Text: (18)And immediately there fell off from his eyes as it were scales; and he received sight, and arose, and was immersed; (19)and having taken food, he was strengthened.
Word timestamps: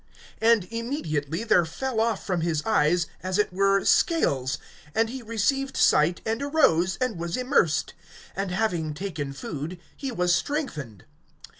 (18)And 0.41 0.67
immediately 0.71 1.43
there 1.43 1.63
fell 1.63 1.99
off 1.99 2.25
from 2.25 2.41
his 2.41 2.63
eyes 2.65 3.05
as 3.21 3.37
it 3.37 3.53
were 3.53 3.85
scales; 3.85 4.57
and 4.95 5.11
he 5.11 5.21
received 5.21 5.77
sight, 5.77 6.21
and 6.25 6.41
arose, 6.41 6.97
and 6.99 7.19
was 7.19 7.37
immersed; 7.37 7.93
(19)and 8.35 8.49
having 8.49 8.93
taken 8.95 9.31
food, 9.31 9.79
he 9.95 10.11
was 10.11 10.33
strengthened. 10.35 11.05